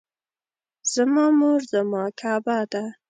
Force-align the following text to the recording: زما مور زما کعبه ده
زما 0.93 1.25
مور 1.39 1.59
زما 1.73 2.03
کعبه 2.19 2.57
ده 2.71 2.83